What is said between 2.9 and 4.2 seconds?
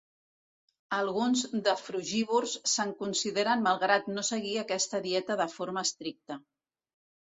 consideren malgrat